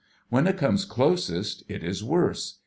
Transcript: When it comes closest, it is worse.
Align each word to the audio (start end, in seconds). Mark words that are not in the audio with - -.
When 0.29 0.47
it 0.47 0.57
comes 0.57 0.83
closest, 0.83 1.61
it 1.69 1.83
is 1.83 2.03
worse. 2.03 2.55